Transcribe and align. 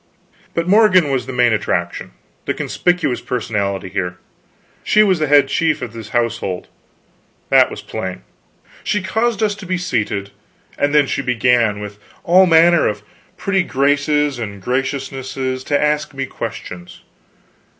But 0.55 0.67
Morgan 0.67 1.11
was 1.11 1.27
the 1.27 1.31
main 1.31 1.53
attraction, 1.53 2.13
the 2.45 2.55
conspicuous 2.55 3.21
personality 3.21 3.87
here; 3.87 4.17
she 4.83 5.03
was 5.03 5.19
head 5.19 5.47
chief 5.47 5.79
of 5.83 5.93
this 5.93 6.09
household, 6.09 6.69
that 7.49 7.69
was 7.69 7.83
plain. 7.83 8.23
She 8.83 9.03
caused 9.03 9.43
us 9.43 9.53
to 9.53 9.65
be 9.67 9.77
seated, 9.77 10.31
and 10.75 10.95
then 10.95 11.05
she 11.05 11.21
began, 11.21 11.79
with 11.79 11.99
all 12.23 12.47
manner 12.47 12.87
of 12.87 13.03
pretty 13.37 13.61
graces 13.61 14.39
and 14.39 14.59
graciousnesses, 14.59 15.63
to 15.65 15.79
ask 15.79 16.15
me 16.15 16.25
questions. 16.25 17.03